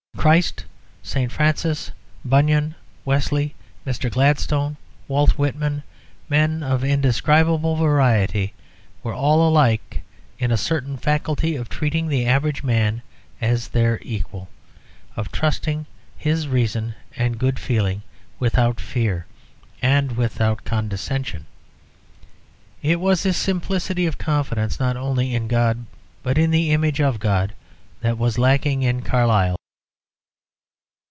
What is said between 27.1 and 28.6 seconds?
God, that was